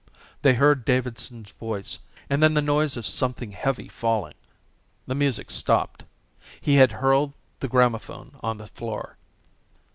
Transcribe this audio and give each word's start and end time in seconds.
They 0.41 0.55
heard 0.55 0.83
Davidson's 0.83 1.51
voice 1.51 1.99
and 2.27 2.41
then 2.41 2.55
the 2.55 2.61
noise 2.63 2.97
of 2.97 3.05
something 3.05 3.51
heavy 3.51 3.87
falling. 3.87 4.33
The 5.05 5.13
music 5.13 5.51
stopped. 5.51 6.05
He 6.59 6.77
had 6.77 6.91
hurled 6.93 7.35
the 7.59 7.67
gramophone 7.67 8.31
on 8.41 8.57
the 8.57 8.65
floor. 8.65 9.17